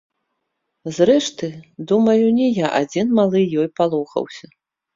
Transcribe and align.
Зрэшты, 0.97 1.47
думаю, 1.93 2.25
не 2.39 2.49
я 2.65 2.73
адзін 2.81 3.15
малы 3.21 3.47
ёй 3.61 3.73
палохаўся. 3.79 4.45